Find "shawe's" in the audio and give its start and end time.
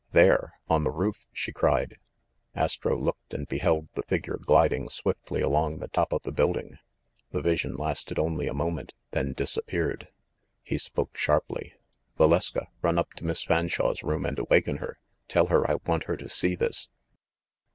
13.67-14.01